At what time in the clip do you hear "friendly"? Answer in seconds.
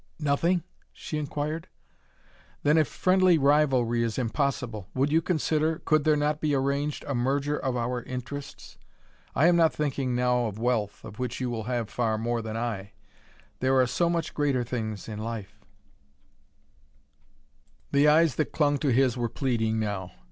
2.87-3.37